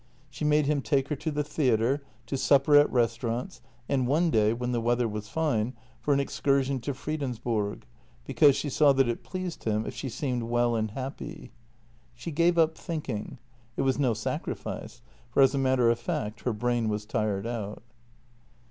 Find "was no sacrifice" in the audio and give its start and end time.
13.83-15.03